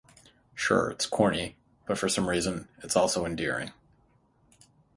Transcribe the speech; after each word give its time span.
Sure, 0.55 0.89
it's 0.89 1.05
corny, 1.05 1.57
but 1.85 1.95
for 1.95 2.09
some 2.09 2.27
reason, 2.27 2.67
it's 2.81 2.95
also 2.95 3.23
endearing. 3.23 3.71